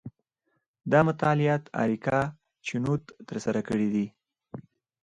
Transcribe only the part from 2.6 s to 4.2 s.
چینوت ترسره کړي دي.